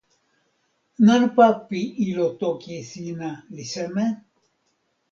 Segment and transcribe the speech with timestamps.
[1.05, 4.05] nanpa pi ilo toki sina li seme?